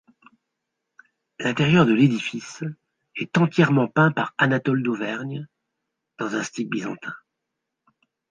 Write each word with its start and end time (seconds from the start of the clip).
L'intérieur 1.39 1.85
de 1.85 1.93
l'édifice 1.93 2.63
est 3.17 3.37
entièrement 3.37 3.87
peint 3.87 4.11
par 4.11 4.33
Anatole 4.39 4.81
Dauvergne 4.81 5.47
dans 6.17 6.33
un 6.33 6.41
style 6.41 6.67
byzantin. 6.67 7.13